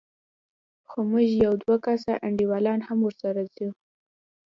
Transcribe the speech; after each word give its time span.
خو 0.89 0.99
زموږ 1.07 1.27
يو 1.45 1.53
دوه 1.61 1.77
کسه 1.85 2.11
انډيوالان 2.25 2.79
هم 2.87 2.99
ورسره 3.03 3.41
ځي. 3.55 3.67